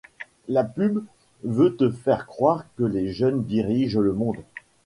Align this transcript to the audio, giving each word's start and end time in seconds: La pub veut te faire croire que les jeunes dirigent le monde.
La 0.47 0.63
pub 0.63 1.05
veut 1.43 1.75
te 1.75 1.91
faire 1.91 2.25
croire 2.25 2.65
que 2.75 2.83
les 2.83 3.13
jeunes 3.13 3.43
dirigent 3.43 3.99
le 3.99 4.13
monde. 4.13 4.37